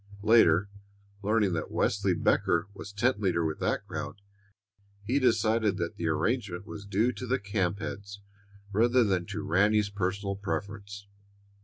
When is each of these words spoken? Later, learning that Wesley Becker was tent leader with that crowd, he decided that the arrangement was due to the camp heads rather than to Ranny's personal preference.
Later, 0.23 0.67
learning 1.21 1.53
that 1.53 1.69
Wesley 1.69 2.15
Becker 2.15 2.67
was 2.73 2.91
tent 2.91 3.21
leader 3.21 3.45
with 3.45 3.59
that 3.59 3.85
crowd, 3.85 4.19
he 5.03 5.19
decided 5.19 5.77
that 5.77 5.97
the 5.97 6.07
arrangement 6.07 6.65
was 6.65 6.87
due 6.87 7.11
to 7.11 7.27
the 7.27 7.37
camp 7.37 7.77
heads 7.77 8.19
rather 8.71 9.03
than 9.03 9.27
to 9.27 9.43
Ranny's 9.43 9.91
personal 9.91 10.35
preference. 10.35 11.05